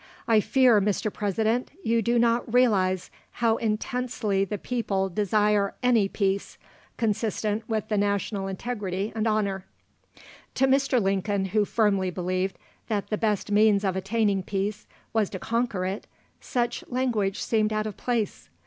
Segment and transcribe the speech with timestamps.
[0.27, 1.13] I fear, Mr.
[1.13, 6.57] President, you do not realise how intensely the people desire any peace,
[6.97, 9.63] consistent with the national integrity and honour."
[10.55, 10.99] To Mr.
[10.99, 16.07] Lincoln, who firmly believed that the best means of attaining peace was to conquer it,
[16.39, 18.49] such language seemed out of place.